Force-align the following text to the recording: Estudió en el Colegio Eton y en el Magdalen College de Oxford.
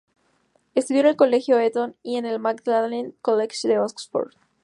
Estudió 0.73 1.01
en 1.01 1.07
el 1.09 1.15
Colegio 1.15 1.59
Eton 1.59 1.95
y 2.01 2.17
en 2.17 2.25
el 2.25 2.39
Magdalen 2.39 3.13
College 3.21 3.67
de 3.67 3.77
Oxford. 3.77 4.31